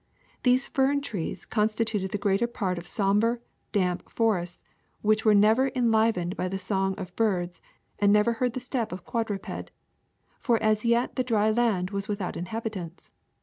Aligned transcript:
These 0.41 0.67
fern 0.67 1.01
trees 1.01 1.45
constituted 1.45 2.09
the 2.09 2.17
greater 2.17 2.47
part 2.47 2.79
of 2.79 2.87
somber, 2.87 3.39
damp 3.71 4.09
forests 4.09 4.63
which 5.03 5.23
were 5.25 5.35
never 5.35 5.69
enlivened 5.75 6.35
by 6.35 6.47
the 6.47 6.57
song 6.57 6.95
of 6.95 7.15
birds 7.15 7.61
and 7.99 8.11
never 8.11 8.33
heard 8.41 8.53
the 8.53 8.59
step 8.59 8.91
of 8.91 9.05
quadruped; 9.05 9.69
for 10.39 10.57
as 10.57 10.83
yet 10.85 11.17
the 11.17 11.23
dry 11.23 11.51
land 11.51 11.91
was 11.91 12.07
without 12.07 12.35
inhabitants. 12.35 13.11